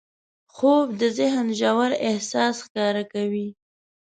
خوب 0.55 0.87
د 1.01 1.03
ذهن 1.17 1.47
ژور 1.59 1.91
احساس 2.07 2.55
ښکاره 2.65 3.03
کوي 3.13 3.47